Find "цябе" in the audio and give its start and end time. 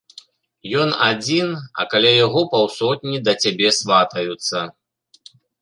3.45-3.69